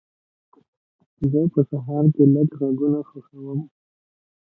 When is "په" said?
1.53-1.61